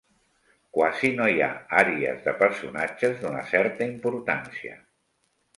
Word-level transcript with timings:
Quasi 0.77 1.11
no 1.19 1.27
hi 1.33 1.43
ha 1.47 1.49
àries 1.81 2.25
de 2.29 2.35
personatges 2.41 3.21
d'una 3.21 3.47
certa 3.53 3.89
importància. 3.93 4.77